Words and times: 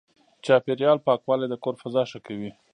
چاپېريال 0.45 0.97
پاکوالی 1.07 1.47
د 1.49 1.55
کور 1.63 1.75
فضا 1.81 2.03
ښه 2.11 2.19
کوي. 2.27 2.51